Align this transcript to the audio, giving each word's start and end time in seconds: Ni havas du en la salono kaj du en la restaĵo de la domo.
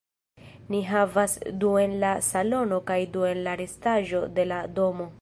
Ni 0.75 0.79
havas 0.91 1.35
du 1.63 1.75
en 1.83 1.95
la 2.05 2.13
salono 2.31 2.83
kaj 2.91 2.99
du 3.17 3.29
en 3.33 3.47
la 3.49 3.57
restaĵo 3.65 4.27
de 4.39 4.51
la 4.55 4.63
domo. 4.81 5.09